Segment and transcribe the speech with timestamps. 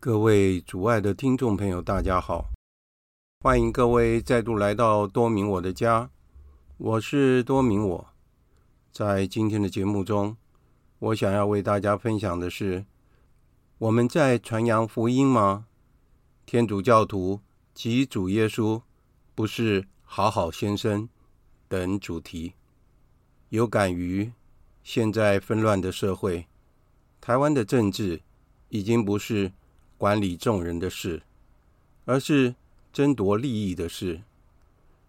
[0.00, 2.52] 各位主爱的听众朋友，大家好，
[3.40, 6.08] 欢迎各位再度来到多明我的家，
[6.76, 8.06] 我是多明我。
[8.92, 10.36] 在今天的节目中，
[11.00, 12.86] 我想要为大家分享的是：
[13.78, 15.66] 我们在传扬福音吗？
[16.46, 17.40] 天主教徒
[17.74, 18.80] 及主耶稣
[19.34, 21.08] 不是好好先生
[21.66, 22.54] 等主题。
[23.48, 24.32] 有感于
[24.84, 26.46] 现在纷乱的社会，
[27.20, 28.22] 台湾的政治
[28.68, 29.50] 已经不是
[29.98, 31.22] 管理众人的事，
[32.04, 32.54] 而是
[32.92, 34.22] 争夺利益的事。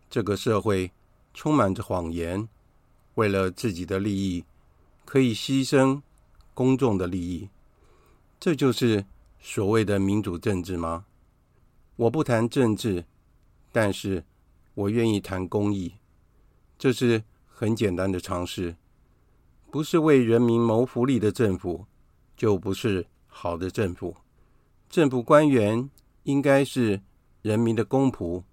[0.10, 0.92] 这个社会
[1.34, 2.50] 充满着谎言，
[3.14, 4.44] 为了自己的利益，
[5.06, 6.02] 可以牺牲
[6.56, 7.50] 公众的利益。
[8.40, 9.06] 这就是
[9.40, 11.06] 所谓的民主政治吗？
[11.96, 13.06] 我不谈政治，
[13.72, 14.24] 但是
[14.74, 15.94] 我愿意谈公益。
[16.78, 18.76] 这是很简单的常识。
[19.70, 21.86] 不是为人民谋福利的政府，
[22.36, 24.16] 就不是好的政府。
[24.90, 25.88] 政府官员
[26.24, 27.04] 应该是
[27.44, 28.44] 人民的公仆，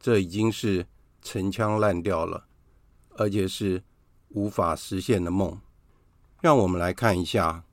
[0.00, 0.86] 这已经是
[1.20, 2.46] 陈腔滥调了，
[3.10, 3.84] 而且是
[4.30, 5.60] 无法实现的梦。
[6.40, 7.64] 让我们来看一下，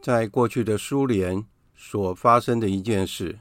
[0.00, 1.44] 在过去的苏联
[1.74, 3.40] 所发生的一件事。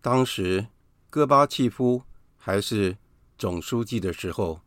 [0.00, 0.68] 当时
[1.10, 2.02] 戈巴契夫
[2.36, 2.96] 还是
[3.36, 4.60] 总书记的时候，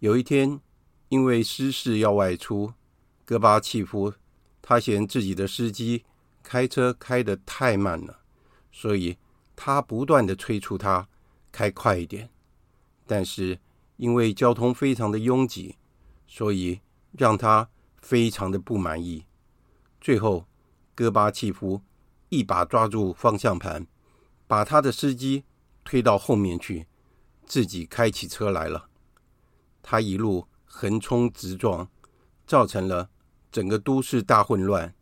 [0.00, 0.60] 有一天
[1.08, 2.74] 因为私事要外出，
[3.24, 4.12] 戈巴契夫
[4.60, 6.04] 他嫌自己的司机。
[6.50, 8.22] 开车开得太慢了，
[8.72, 9.16] 所以
[9.54, 11.08] 他不断地催促他
[11.52, 12.28] 开快一点。
[13.06, 13.60] 但是
[13.98, 15.76] 因为交通非常的拥挤，
[16.26, 16.80] 所以
[17.12, 17.70] 让他
[18.02, 19.26] 非常的不满意。
[20.00, 20.48] 最后，
[20.96, 21.82] 戈巴契夫
[22.30, 23.86] 一把抓住方向盘，
[24.48, 25.44] 把他的司机
[25.84, 26.88] 推到后面去，
[27.46, 28.88] 自己开起车来了。
[29.84, 31.88] 他一路横冲直撞，
[32.44, 33.08] 造成了
[33.52, 34.92] 整个都市大混乱。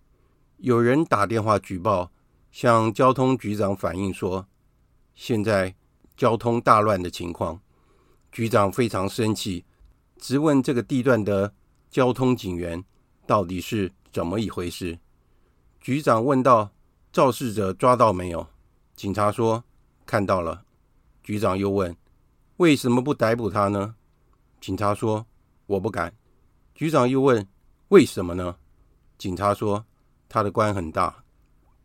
[0.59, 2.11] 有人打电话举报，
[2.51, 4.45] 向交通局长反映说，
[5.15, 5.73] 现在
[6.17, 7.61] 交通大乱的情况。
[8.33, 9.65] 局长非常生气，
[10.17, 11.55] 质问这个地段的
[11.89, 12.85] 交通警员
[13.25, 14.99] 到底是怎么一回事。
[15.81, 16.69] 局长问道
[17.13, 18.45] ：“肇事者抓到没有？”
[18.97, 19.63] 警察说
[20.05, 20.65] ：“看到了。”
[21.23, 21.97] 局长又问
[22.59, 23.95] ：“为什么不逮捕他呢？”
[24.61, 25.25] 警察说
[25.67, 26.13] ：“我不敢。”
[26.75, 27.47] 局长又问
[27.91, 28.57] ：“为什么呢？”
[29.17, 29.85] 警察说。
[30.29, 31.25] 他的官很大，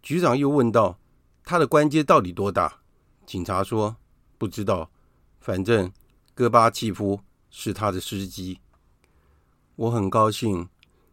[0.01, 1.00] 局长又问道
[1.45, 2.81] ：“他的官阶到底多大？”
[3.25, 3.95] 警察说
[4.38, 4.92] ：“不知道，
[5.40, 5.90] 反正
[6.36, 8.60] 戈巴契夫是他的司机。”
[9.78, 10.68] 我很高兴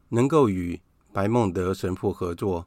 [0.08, 0.80] 能够与
[1.12, 2.66] 白孟德神父合作，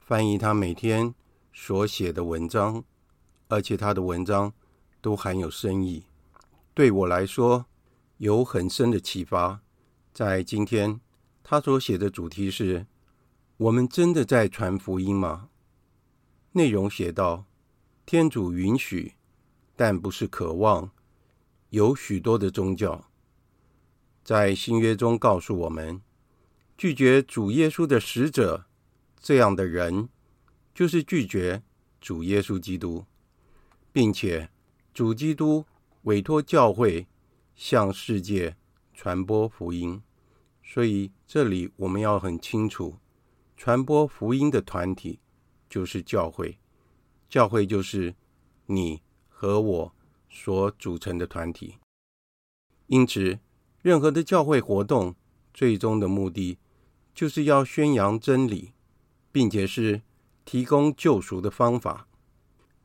[0.00, 1.12] 翻译他每天
[1.52, 2.84] 所写的文章，
[3.48, 4.52] 而且他的文章
[5.00, 6.04] 都含有深意，
[6.72, 7.66] 对我来说
[8.18, 9.60] 有很深的启发。
[10.12, 11.00] 在今天，
[11.42, 12.86] 他所写的主题是。
[13.58, 15.48] 我们真的在传福音吗？
[16.52, 17.46] 内容写道：
[18.04, 19.14] 天主允许，
[19.74, 20.90] 但不是渴望。
[21.70, 23.06] 有许多的宗教
[24.22, 26.02] 在新约中告诉我们，
[26.76, 28.66] 拒绝主耶稣的使者，
[29.18, 30.10] 这样的人
[30.74, 31.62] 就是拒绝
[31.98, 33.06] 主耶稣基督，
[33.90, 34.50] 并且
[34.92, 35.64] 主基督
[36.02, 37.06] 委托教会
[37.54, 38.54] 向世界
[38.92, 40.02] 传播福音。
[40.62, 42.98] 所以这里我们要很清楚。
[43.56, 45.18] 传播福音的团体
[45.68, 46.58] 就是教会，
[47.26, 48.14] 教会就是
[48.66, 49.94] 你和我
[50.28, 51.76] 所组成的团体。
[52.86, 53.38] 因此，
[53.80, 55.16] 任何的教会活动
[55.54, 56.58] 最终的目的
[57.14, 58.74] 就是要宣扬真理，
[59.32, 60.02] 并且是
[60.44, 62.06] 提供救赎的方法。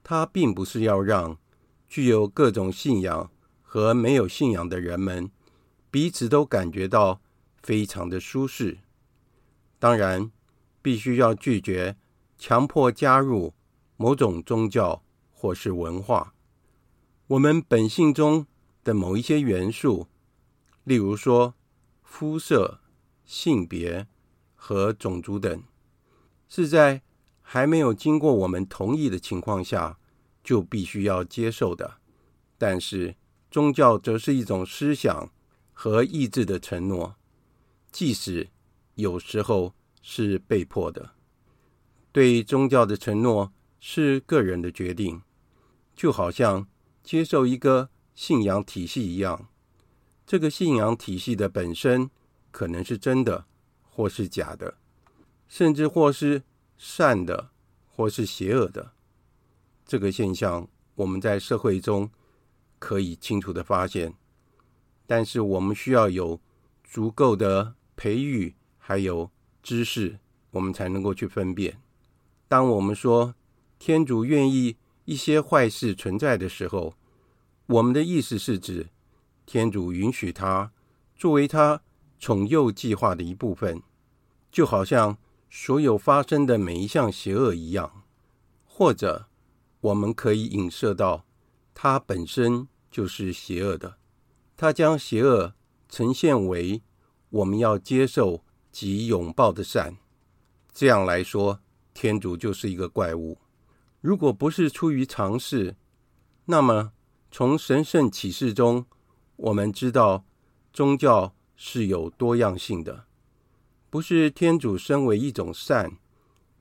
[0.01, 1.37] 它并不是要让
[1.89, 3.29] 具有各种信仰
[3.61, 5.29] 和没有信仰的人们
[5.91, 7.21] 彼此都感觉到
[7.61, 8.79] 非常的舒适。
[9.77, 10.31] 当然。
[10.81, 11.95] 必须要拒绝
[12.37, 13.53] 强迫加入
[13.97, 16.33] 某种宗教或是文化。
[17.27, 18.47] 我们本性中
[18.83, 20.07] 的某一些元素，
[20.83, 21.53] 例如说
[22.01, 22.81] 肤色、
[23.23, 24.07] 性别
[24.55, 25.63] 和种族等，
[26.49, 27.03] 是在
[27.41, 29.99] 还没有经过我们同意的情况下
[30.43, 31.99] 就必须要接受的。
[32.57, 33.15] 但是
[33.49, 35.31] 宗教则是一种思想
[35.71, 37.15] 和意志的承诺，
[37.91, 38.49] 即使
[38.95, 39.75] 有时候。
[40.01, 41.11] 是被迫的，
[42.11, 45.21] 对宗教的承诺是个人的决定，
[45.95, 46.67] 就好像
[47.03, 49.47] 接受一个信仰体系一样。
[50.25, 52.09] 这个信仰体系的本身
[52.49, 53.45] 可能是真的，
[53.83, 54.77] 或是假的，
[55.47, 56.43] 甚至或是
[56.77, 57.51] 善的，
[57.87, 58.93] 或是邪恶的。
[59.85, 62.09] 这个现象我们在社会中
[62.79, 64.15] 可以清楚地发现，
[65.05, 66.39] 但是我们需要有
[66.83, 69.29] 足够的培育，还有。
[69.61, 70.19] 知识，
[70.51, 71.79] 我们才能够去分辨。
[72.47, 73.35] 当我们说
[73.79, 74.75] 天主愿意
[75.05, 76.95] 一些坏事存在的时候，
[77.67, 78.89] 我们的意思是指
[79.45, 80.71] 天主允许它
[81.15, 81.81] 作为他
[82.19, 83.81] 宠幼计划的一部分，
[84.51, 85.17] 就好像
[85.49, 88.03] 所有发生的每一项邪恶一样，
[88.65, 89.27] 或者
[89.81, 91.25] 我们可以影射到
[91.73, 93.97] 它本身就是邪恶的，
[94.55, 95.53] 它将邪恶
[95.89, 96.81] 呈现为
[97.29, 99.97] 我们要接受及拥抱的善。
[100.73, 101.59] 这样来说，
[101.93, 103.37] 天主就是一个怪物。
[103.99, 105.75] 如果不是出于尝试，
[106.45, 106.93] 那么
[107.29, 108.85] 从神圣启示中，
[109.35, 110.25] 我们知道
[110.73, 113.05] 宗教是有多样性的，
[113.89, 115.97] 不是天主身为一种善，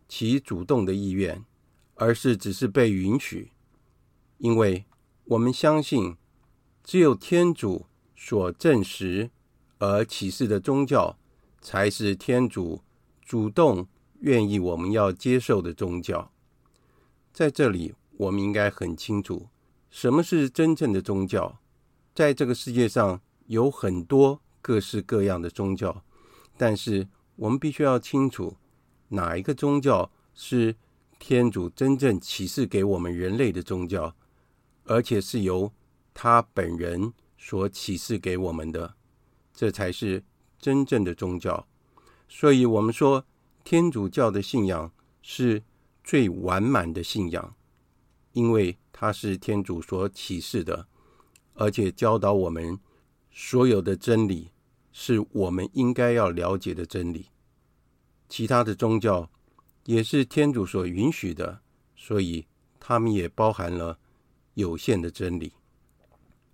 [0.09, 1.45] 其主动的意愿，
[1.95, 3.53] 而是只是被允许。
[4.39, 4.85] 因为
[5.25, 6.17] 我们相信，
[6.83, 7.87] 只有天主
[8.17, 9.31] 所证实
[9.79, 11.17] 而启示的宗教，
[11.61, 12.83] 才是天主
[13.25, 13.87] 主动。
[14.23, 16.31] 愿意我们要接受的宗教，
[17.33, 19.49] 在这里我们应该很清楚，
[19.89, 21.59] 什么是真正的宗教。
[22.15, 26.05] 在这个世界上有很多各式各样的宗教，
[26.59, 28.59] 但是我们必须要清楚，
[29.09, 30.77] 哪一个宗教是
[31.19, 34.15] 天主真正启示给我们人类的宗教，
[34.85, 35.73] 而且是由
[36.13, 38.97] 他本人所启示给我们的，
[39.55, 40.23] 这才是
[40.61, 41.67] 真正的宗教。
[42.29, 43.25] 所以，我们说。
[43.63, 44.91] 天主教的信仰
[45.21, 45.63] 是
[46.03, 47.55] 最完满的信仰，
[48.33, 50.89] 因为它是天主所启示的，
[51.53, 52.81] 而且教导我们
[53.31, 54.51] 所有的真理
[54.93, 57.27] 是我们应该要了解的真理。
[58.31, 59.31] 其他的宗教
[59.85, 61.61] 也是天主所允许的，
[61.95, 62.47] 所以
[62.81, 63.99] 他们也包含了
[64.55, 65.53] 有限的真理。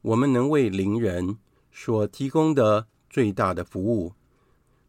[0.03, 1.39] 我们能为灵人
[1.71, 4.13] 所提供的最大的服务，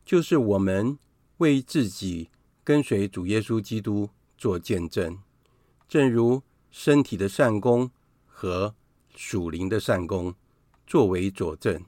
[0.04, 1.00] 就是我们。
[1.38, 2.30] 为自己
[2.62, 5.20] 跟随主耶稣基督做见证，
[5.88, 6.42] 正如
[6.72, 7.90] 身体的善功
[8.26, 8.76] 和
[9.16, 10.36] 属灵的善功
[10.86, 11.82] 作为佐证。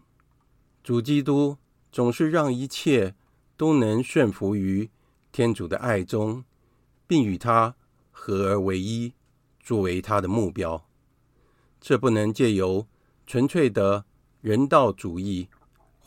[0.82, 1.58] 主基督
[1.92, 3.16] 总是让一切
[3.58, 4.90] 都能顺服于
[5.34, 6.46] 天主的爱中，
[7.06, 7.76] 并与他
[8.12, 9.14] 合而为一，
[9.60, 10.86] 作为他的目标。
[11.82, 12.88] 这不能借由
[13.26, 14.06] 纯粹的
[14.42, 15.50] 人道主义，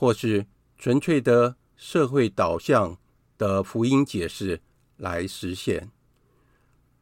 [0.02, 2.98] 或是纯粹的社会导向。
[3.38, 4.60] 的福音解释
[4.96, 5.90] 来实现，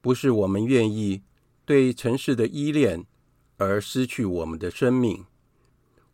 [0.01, 1.23] 不是我们愿意
[1.67, 3.05] 对城市的依恋
[3.59, 5.27] 而失去我们的生命，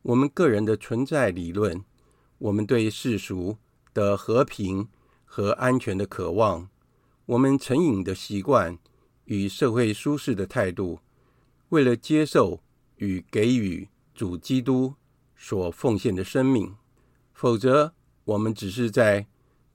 [0.03, 1.85] 我们个人的存在理论，
[2.39, 3.59] 我们对世俗
[3.95, 4.89] 的和平
[5.25, 6.69] 和安全的渴望，
[7.27, 8.77] 我们成瘾的习惯
[9.27, 10.99] 与社会舒适的态度，
[11.69, 12.61] 为了接受
[12.97, 14.95] 与给予主基督
[15.37, 16.75] 所奉献的生命，
[17.33, 19.29] 否则我们只是在。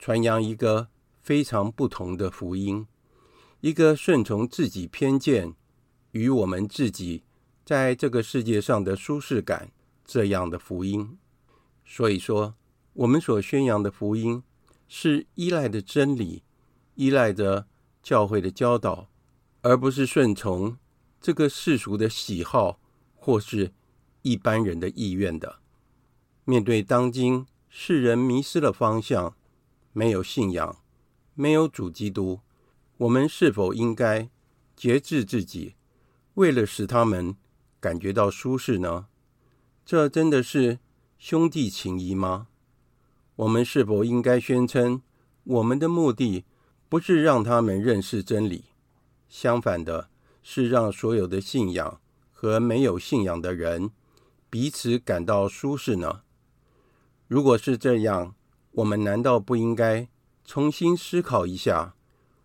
[0.04, 0.88] 传扬一个
[1.22, 2.88] 非常不同的福音，
[3.60, 5.54] 一个顺从自己偏见
[6.14, 7.22] 与我们自己
[7.64, 9.72] 在这个世界上的舒适感
[10.04, 11.20] 这样的福音。
[11.86, 12.56] 所以说，
[12.94, 14.42] 我们所宣扬的福音
[14.88, 16.42] 是依赖的真理，
[16.96, 17.68] 依赖着
[18.02, 19.08] 教会的教导，
[19.62, 20.80] 而不是顺从
[21.22, 22.80] 这个世俗的喜好
[23.14, 23.72] 或是
[24.22, 25.60] 一般人的意愿的。
[26.46, 29.36] 面对当今世人迷失了方向。
[29.94, 30.78] 没有信仰，
[31.34, 32.40] 没有主基督，
[32.96, 34.30] 我们是否应该
[34.74, 35.76] 节制自己，
[36.36, 37.36] 为了使他们
[37.82, 39.08] 感觉到舒适呢？
[39.86, 40.80] 这真的是
[41.18, 42.48] 兄弟情谊吗？
[43.36, 45.02] 我们是否应该宣称，
[45.44, 46.46] 我们的目的
[46.88, 48.64] 不是让他们认识真理，
[49.28, 50.10] 相反的
[50.42, 52.00] 是让所有的信仰
[52.32, 53.92] 和没有信仰的人
[54.52, 56.24] 彼此感到舒适呢？
[57.30, 58.36] 如果是这样，
[58.72, 60.10] 我们难道不应该
[60.44, 61.96] 重新思考一下，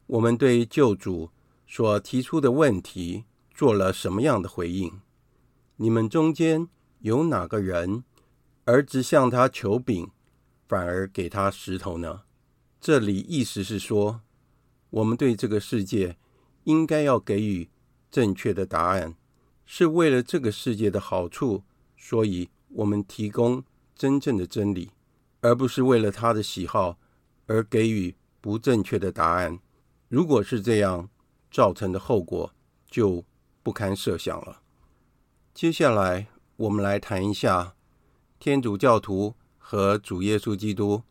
[0.06, 1.30] 我们对救主
[1.66, 5.00] 所提出的问题做了什么样的回应？
[5.78, 6.68] 你们中间
[7.00, 8.04] 有哪个人，
[8.66, 10.08] 儿子向他求饼，
[10.68, 12.22] 反而给他石头呢？
[12.80, 14.20] 这里意思是说，
[14.90, 16.16] 我们对这个世界
[16.62, 17.68] 应该要给予
[18.12, 19.16] 正确的答案，
[19.64, 21.64] 是为了这个世界的好处，
[22.08, 23.64] 所以我们提供
[23.96, 24.90] 真正的真理。
[25.42, 26.98] 而不是为了他的喜好
[27.46, 29.60] 而给予不正确的答案。
[30.08, 31.08] 如果是这样，
[31.52, 32.52] 造成的后果
[32.90, 33.24] 就
[33.62, 34.60] 不堪设想了。
[35.54, 37.76] 接下来，我们来谈一下
[38.40, 41.02] 天主教徒和主耶稣基督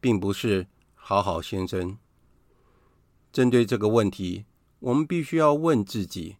[0.00, 1.96] 并不是好好先生。
[3.32, 4.46] 针对这个问题，
[4.80, 6.36] 我们必须要问自己：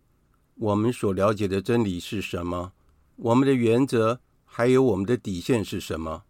[0.57, 2.73] 我们所了解的真理是什么？
[3.17, 6.25] 我们的原则还有我们的底线是什么？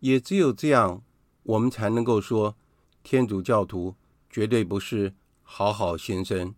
[0.00, 1.02] 也只有这样，
[1.42, 2.56] 我们才能够说
[3.02, 3.94] 天主教徒
[4.28, 6.54] 绝对不是好好先生。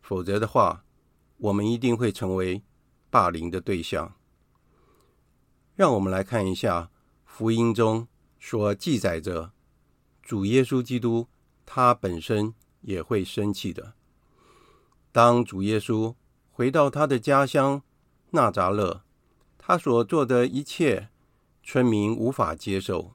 [0.00, 0.84] 否则的话，
[1.36, 2.62] 我们一定会成为
[3.10, 4.14] 霸凌的对象。
[5.74, 6.90] 让我们来看一下
[7.24, 8.08] 福音中
[8.40, 9.52] 所记载着
[10.22, 11.28] 主耶稣基督，
[11.64, 13.94] 他本身也会生气的。
[15.12, 16.14] 当主耶稣
[16.50, 17.82] 回到他的家乡
[18.32, 19.02] 纳扎勒，
[19.56, 21.08] 他所做的一切，
[21.62, 23.12] 村民无法接受。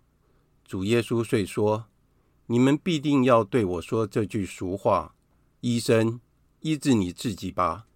[0.66, 1.86] 主耶稣遂说
[2.48, 5.16] ：“你们必定要对我说这句俗话
[5.62, 6.20] ：‘医生，
[6.62, 7.88] 医治你自己吧。’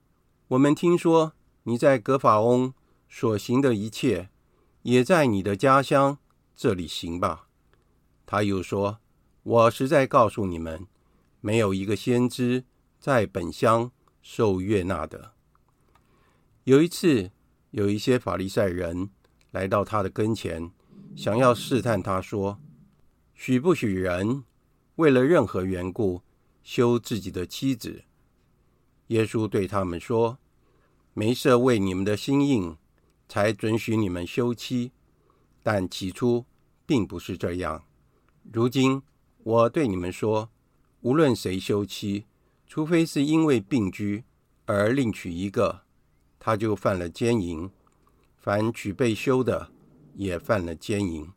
[0.49, 2.73] 我们听说你在格法翁
[3.07, 4.29] 所行的一切，
[4.83, 6.17] 也在你的家乡
[6.55, 7.47] 这里行吧。”
[8.25, 8.99] 他又说
[9.43, 10.87] ：“我实在告诉你们，
[11.39, 12.65] 没有一个先知。”
[13.01, 13.89] 在本乡
[14.21, 15.33] 受悦纳的。
[16.65, 17.31] 有一次，
[17.71, 19.09] 有一些法利赛人
[19.49, 20.71] 来到他的跟前，
[21.15, 22.59] 想要试探他，说
[23.33, 24.43] ：“许不许人
[24.97, 26.21] 为了任何缘故
[26.63, 28.03] 休自己的妻子？”
[29.07, 30.37] 耶稣对他们说
[31.15, 32.77] ：“没设为你们的心硬，
[33.27, 34.91] 才准许你们休妻，
[35.63, 36.45] 但起初
[36.85, 37.83] 并不是这样。
[38.51, 39.01] 如今
[39.43, 40.49] 我对你们说，
[41.01, 42.25] 无论谁休妻，
[42.67, 44.23] 除非是因为病居
[44.65, 45.81] 而另娶一个，
[46.43, 47.69] 他就犯了奸淫；
[48.39, 49.71] 凡娶被休的，
[50.15, 51.29] 也犯了奸淫。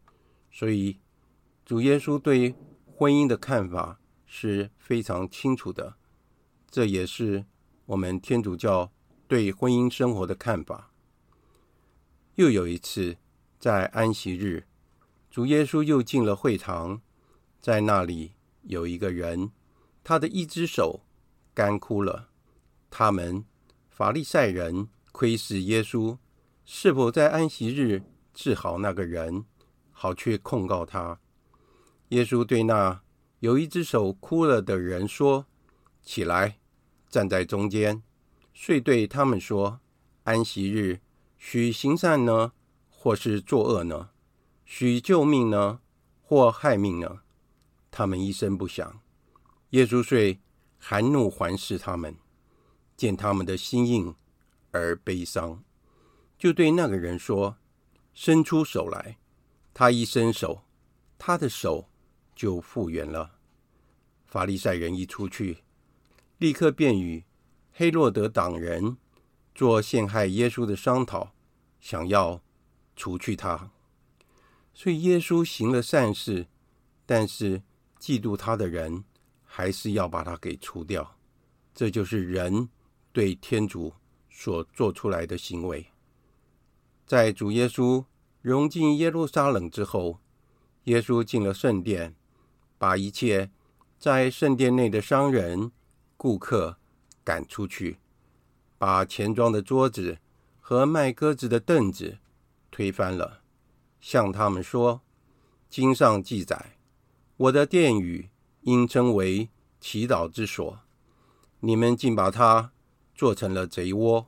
[0.50, 0.96] 所以，
[1.66, 2.54] 主耶稣对
[2.86, 5.96] 婚姻的看法是非常清楚的，
[6.70, 7.44] 这也是
[7.84, 8.90] 我们天主教
[9.28, 10.90] 对婚姻生活的看法。
[12.36, 13.18] 又有一次，
[13.60, 14.64] 在安息日，
[15.30, 17.02] 主耶稣又进了会堂，
[17.60, 18.32] 在那里
[18.62, 19.50] 有一个人，
[20.02, 21.02] 他的一只手。
[21.56, 22.30] 干枯了。
[22.90, 23.44] 他们
[23.94, 26.18] 法利赛人窥视耶稣
[26.64, 29.44] 是否在安息日治好那个人，
[29.92, 31.20] 好去控告他。
[32.08, 33.00] 耶稣对那
[33.38, 35.46] 有一只手哭了的人说
[36.02, 36.58] ：“起来，
[37.08, 38.02] 站在中间。”
[38.52, 39.78] 遂对他们说
[40.24, 40.98] ：“安息日
[41.38, 42.50] 许行善呢，
[42.90, 44.10] 或是作恶呢？
[44.64, 45.78] 许救命呢，
[46.20, 47.20] 或害命呢？”
[47.92, 49.00] 他们一声不响。
[49.70, 50.40] 耶稣遂。
[50.86, 52.14] 含怒环视他们，
[52.96, 54.14] 见他们的心硬
[54.70, 55.62] 而悲伤，
[56.38, 57.56] 就对那个人说
[58.14, 59.18] ：“伸出手来。”
[59.74, 60.62] 他一伸手，
[61.18, 61.88] 他的手
[62.34, 63.38] 就复原了。
[64.26, 65.58] 法利赛人一出去，
[66.38, 67.24] 立刻便与
[67.72, 68.96] 黑落德党人
[69.54, 71.34] 做陷害耶稣的商讨，
[71.80, 72.40] 想要
[72.94, 73.70] 除去他。
[74.72, 76.46] 所以耶稣行了善事，
[77.04, 77.62] 但是
[77.98, 79.04] 嫉妒他的人。
[79.56, 81.16] 还是要把它给除掉，
[81.72, 82.68] 这就是人
[83.14, 83.94] 对天主
[84.28, 85.86] 所做出来的行为。
[87.06, 88.04] 在主耶稣
[88.42, 90.18] 融进耶路撒冷之后，
[90.84, 92.14] 耶稣进了圣殿，
[92.76, 93.50] 把一切
[93.98, 95.72] 在圣殿内的商人、
[96.18, 96.76] 顾客
[97.24, 97.96] 赶出去，
[98.76, 100.18] 把钱庄的桌子
[100.60, 102.18] 和卖鸽子的凳子
[102.70, 103.40] 推翻了，
[104.00, 105.00] 向他们说
[105.70, 106.76] ：“经上记载，
[107.38, 108.28] 我的殿宇。”
[108.66, 110.80] 应称为祈祷之所，
[111.60, 112.72] 你们竟把它
[113.14, 114.26] 做成了贼窝。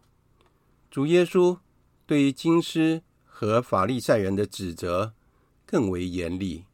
[0.91, 1.59] 主耶稣
[2.07, 5.15] 对于经师和法利赛人的指责
[5.65, 6.65] 更为严厉，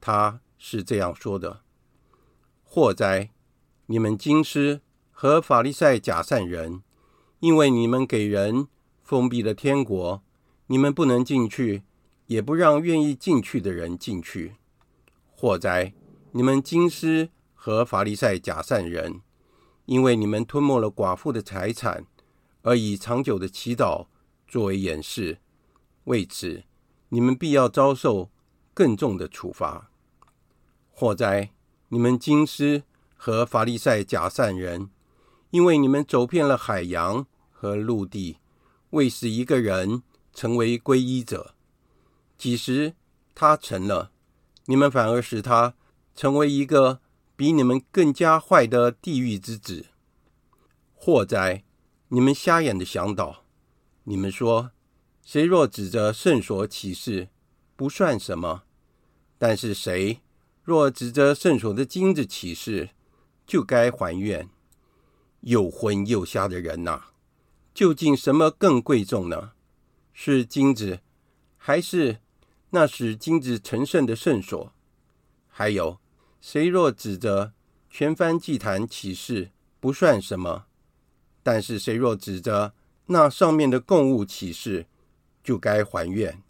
[0.00, 1.60] 他是这样说的
[2.64, 3.30] ：“祸哉，
[3.86, 4.80] 你们金师
[5.10, 6.82] 和法利赛假善人，
[7.40, 8.68] 因为你们给人
[9.02, 10.22] 封闭了天国，
[10.66, 11.84] 你们不能进去，
[12.26, 14.56] 也不让愿意进去的人进去。
[15.30, 15.92] 祸哉！”
[16.32, 19.22] 你们金师和法利赛假善人，
[19.86, 22.06] 因为你们吞没了寡妇的财产，
[22.62, 24.06] 而以长久的祈祷
[24.46, 25.38] 作为掩饰，
[26.04, 26.62] 为此
[27.08, 28.30] 你们必要遭受
[28.74, 29.90] 更重的处罚。
[30.90, 31.50] 祸哉！
[31.88, 32.82] 你们金师
[33.16, 34.90] 和法利赛假善人，
[35.50, 38.38] 因为你们走遍了海洋和陆地，
[38.90, 40.02] 为使一个人
[40.34, 41.54] 成为皈依者，
[42.36, 42.94] 几时
[43.34, 44.10] 他成了，
[44.66, 45.74] 你们反而使他。
[46.16, 47.00] 成为一个
[47.36, 49.86] 比你们更加坏的地狱之子。
[50.94, 51.62] 祸哉！
[52.08, 53.44] 你们瞎眼的向导，
[54.04, 54.70] 你们说，
[55.22, 57.28] 谁若指着圣所起誓，
[57.76, 58.62] 不算什么；
[59.36, 60.20] 但是谁
[60.62, 62.90] 若指着圣所的金子起誓，
[63.46, 64.48] 就该还愿。
[65.40, 67.08] 又昏又瞎的人呐，
[67.74, 69.52] 究竟什么更贵重呢？
[70.12, 71.00] 是金子，
[71.56, 72.20] 还是
[72.70, 74.72] 那使金子成圣的圣所？
[75.48, 75.98] 还有。
[76.40, 77.52] 谁若指着
[77.90, 80.66] 全燔祭坛起誓，不算什么；
[81.42, 82.74] 但是谁若指着
[83.06, 84.86] 那上面的供物起誓，
[85.42, 86.42] 就该还愿。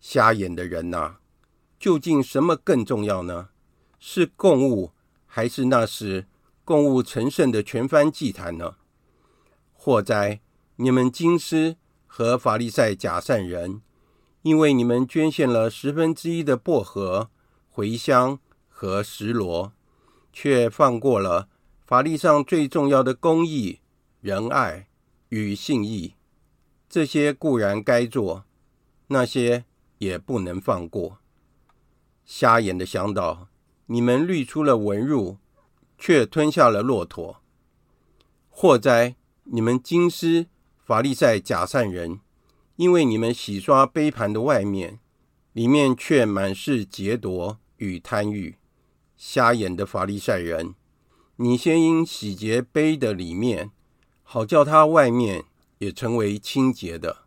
[0.00, 1.16] 瞎眼的人呐，
[1.78, 3.48] 究竟什么更重要呢？
[3.98, 4.92] 是供物，
[5.26, 6.26] 还是那时
[6.64, 8.76] 供物成圣的全燔祭坛呢？
[9.72, 10.40] 祸哉！
[10.76, 13.82] 你们金师和法利赛假善人，
[14.42, 17.30] 因为你们捐献了十分之一的薄荷、
[17.74, 18.38] 茴香
[18.80, 19.72] 和蒔萝，
[20.32, 21.48] 却放过了
[21.84, 23.80] 法律上最重要的公义、
[24.20, 24.86] 仁爱
[25.30, 26.14] 与信义。
[26.88, 28.44] 这些固然该做，
[29.08, 29.64] 那些
[29.98, 31.18] 也不能放过。
[32.24, 33.48] 瞎眼的向导，
[33.86, 35.36] 你们滤出了文士，
[35.98, 37.42] 却吞下了骆驼。
[38.48, 39.16] 祸哉！
[39.42, 40.46] 你们经师。
[40.78, 42.20] 法利赛假善人，
[42.76, 45.00] 因为你们洗刷杯盘的外面，
[45.52, 48.54] 里面却满是劫夺与贪欲。
[49.18, 50.74] 瞎眼的法利赛人，
[51.36, 53.70] 你先应洗洁杯的里面，
[54.22, 55.44] 好叫它外面
[55.76, 57.24] 也成为清洁的。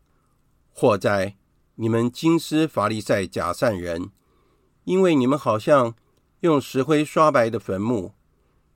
[0.71, 1.35] 祸哉！
[1.75, 4.09] 你们金丝法利赛假善人，
[4.85, 5.93] 因为你们好像
[6.39, 8.13] 用石灰刷白的坟墓，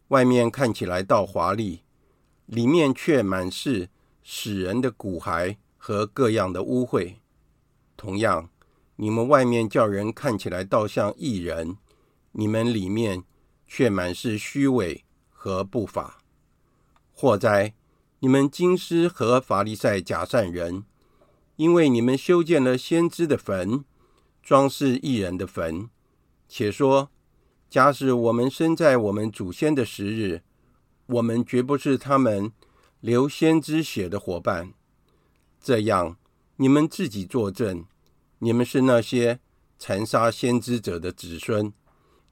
[0.09, 1.81] 外面看起来倒华丽，
[2.45, 3.89] 里面却满是。
[4.27, 7.17] 死人的骨骸和各样的污秽，
[7.95, 8.49] 同样，
[8.95, 11.77] 你们外面叫人看起来倒像异人，
[12.37, 13.23] 你们里面
[13.65, 16.19] 却满是虚伪和不法。
[17.13, 17.73] 祸哉！
[18.19, 20.83] 你们经师和法利赛假善人，
[21.55, 23.85] 因为你们修建了先知的坟，
[24.41, 25.89] 装饰艺人的坟，
[26.49, 27.09] 且说：
[27.69, 30.41] 假使我们生在我们祖先的时日，
[31.07, 32.51] 我们绝不是他们。
[33.01, 34.73] 流先知血的伙伴，
[35.61, 36.17] 这样
[36.55, 37.85] 你们自己作证，
[38.39, 39.39] 你们是那些
[39.77, 41.71] 残杀先知者的子孙，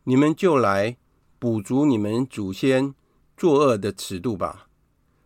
[0.03, 0.97] 你们就来
[1.39, 2.93] 补足你们祖先
[3.35, 4.67] 作恶的尺度吧。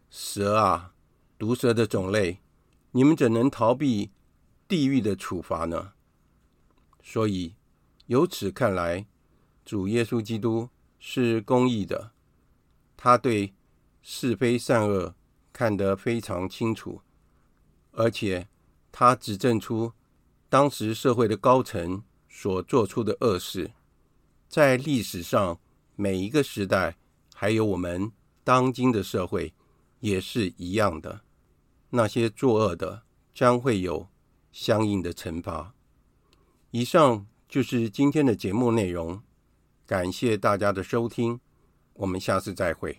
[0.09, 0.93] 蛇啊，
[1.37, 2.39] 毒蛇的种类，
[2.91, 4.11] 你们怎能逃避
[4.67, 5.93] 地狱的处罚呢？
[7.01, 7.55] 所以
[8.07, 9.05] 由此看来，
[9.63, 12.11] 主耶稣基督是公义的，
[12.95, 13.53] 他对
[14.01, 15.13] 是非善恶。
[15.53, 17.01] 看得非常清楚，
[17.93, 18.47] 而且
[18.91, 19.93] 他指证出
[20.49, 23.71] 当时社会的高层所做出的恶事，
[24.47, 25.59] 在历史上
[25.95, 26.95] 每一个时代，
[27.33, 28.11] 还有我们
[28.43, 29.53] 当今的社会
[29.99, 31.21] 也是一样的。
[31.89, 34.07] 那些作恶的将会有
[34.51, 35.73] 相应的惩罚。
[36.71, 39.21] 以上就是今天的节目内容，
[39.85, 41.39] 感谢大家的收听，
[41.93, 42.97] 我们下次再会。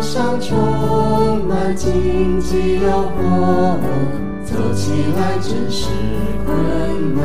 [0.00, 3.78] 上充满荆棘诱惑，
[4.44, 5.88] 走起来真是
[6.44, 7.22] 困难。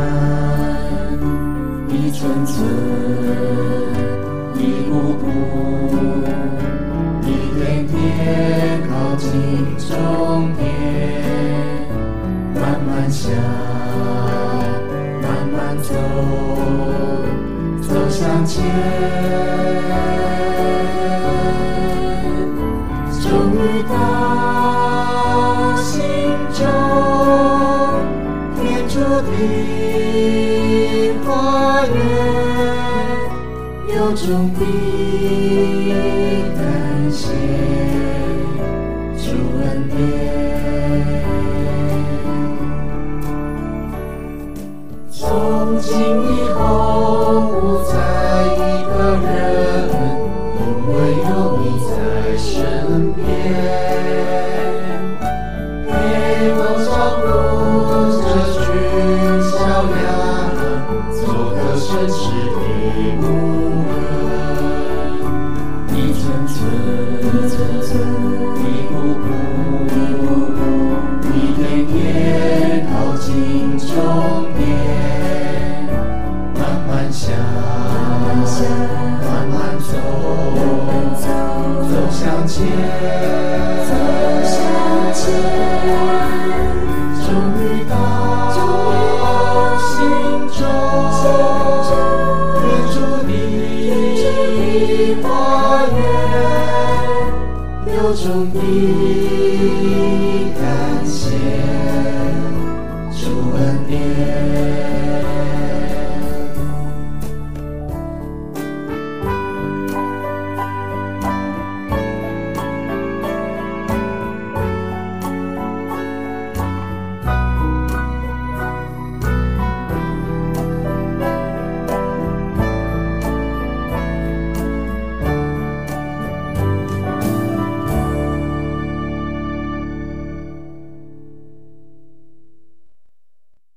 [1.89, 2.65] 一寸寸，
[4.55, 5.23] 一步步，
[7.23, 7.29] 一
[7.59, 7.91] 点点
[8.89, 9.29] 靠近
[9.77, 10.59] 终点。
[12.55, 13.31] 慢慢想
[15.21, 15.93] 慢慢走，
[17.81, 18.63] 走向前，
[34.15, 34.65] 中必
[36.55, 37.29] 感谢
[39.17, 39.31] 主
[39.63, 41.30] 恩典。